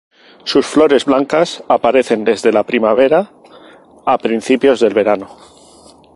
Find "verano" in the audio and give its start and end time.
4.95-5.29